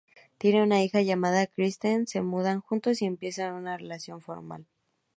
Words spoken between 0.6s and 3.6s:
una hija llamada Christine, se mudan juntos y empiezan